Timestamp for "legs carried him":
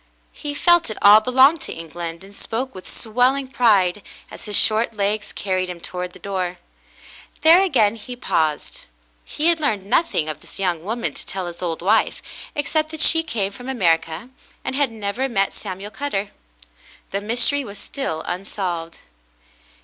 4.95-5.79